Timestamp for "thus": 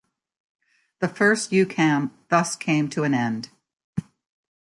2.29-2.55